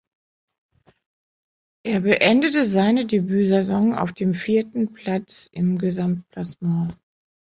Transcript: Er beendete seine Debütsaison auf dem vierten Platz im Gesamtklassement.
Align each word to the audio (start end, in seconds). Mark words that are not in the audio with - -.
Er 1.83 1.99
beendete 1.99 2.65
seine 2.65 3.05
Debütsaison 3.05 3.93
auf 3.93 4.13
dem 4.13 4.33
vierten 4.33 4.93
Platz 4.93 5.47
im 5.51 5.77
Gesamtklassement. 5.77 6.97